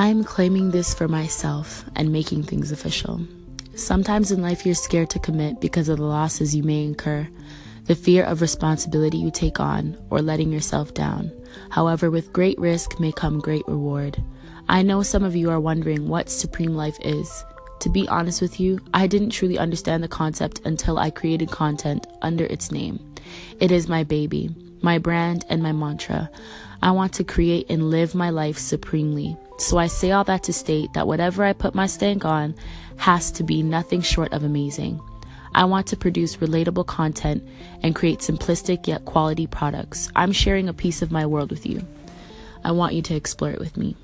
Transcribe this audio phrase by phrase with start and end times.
[0.00, 3.20] I'm claiming this for myself and making things official.
[3.74, 7.28] Sometimes in life, you're scared to commit because of the losses you may incur,
[7.84, 11.30] the fear of responsibility you take on, or letting yourself down.
[11.68, 14.16] However, with great risk may come great reward.
[14.70, 17.44] I know some of you are wondering what Supreme Life is.
[17.80, 22.06] To be honest with you, I didn't truly understand the concept until I created content
[22.22, 22.98] under its name.
[23.60, 24.48] It is my baby,
[24.80, 26.30] my brand, and my mantra.
[26.80, 29.36] I want to create and live my life supremely.
[29.60, 32.54] So I say all that to state that whatever I put my stank on
[32.96, 34.98] has to be nothing short of amazing.
[35.54, 37.46] I want to produce relatable content
[37.82, 40.10] and create simplistic yet quality products.
[40.16, 41.86] I'm sharing a piece of my world with you.
[42.64, 43.96] I want you to explore it with me.